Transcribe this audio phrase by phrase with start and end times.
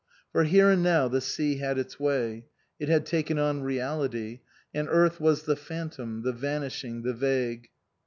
[0.31, 2.47] For here and now the sea had its way;
[2.79, 4.39] it had taken on reality;
[4.73, 7.67] and earth was the phantom, the vanishing, the vague.